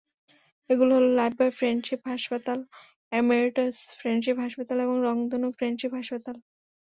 এগুলো 0.69 0.91
হলো 0.97 1.09
Lifebuoy 1.15 1.53
friendship 1.59 2.01
হাসপাতাল, 2.11 2.59
এমিরেটস 3.11 3.77
ফ্রেন্ডশিপ 3.99 4.35
হাসপাতাল 4.43 4.77
এবং 4.85 4.95
রংধনু 5.07 5.47
ফ্রেন্ডশিপ 5.57 5.91
হাসপাতাল। 5.99 6.35